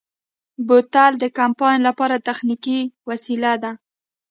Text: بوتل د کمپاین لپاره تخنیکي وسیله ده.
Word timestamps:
بوتل 0.67 1.13
د 1.19 1.25
کمپاین 1.37 1.79
لپاره 1.87 2.15
تخنیکي 2.27 2.79
وسیله 3.09 3.53
ده. 3.63 3.71